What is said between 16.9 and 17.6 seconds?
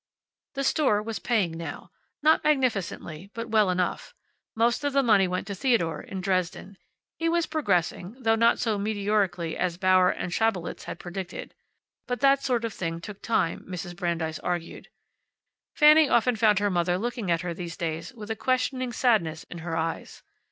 looking at her